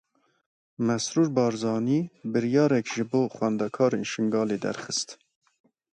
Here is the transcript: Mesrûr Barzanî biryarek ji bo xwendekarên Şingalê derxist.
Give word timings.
Mesrûr 0.85 1.27
Barzanî 1.37 2.01
biryarek 2.31 2.85
ji 2.93 3.03
bo 3.11 3.21
xwendekarên 3.35 4.03
Şingalê 4.11 4.57
derxist. 4.63 5.09